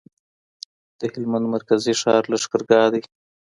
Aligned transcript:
د 0.99 1.01
هلمند 1.13 1.45
مرکزي 1.55 1.93
ښار 2.01 2.23
لشکرګاه 2.31 2.87
دی. 2.93 3.01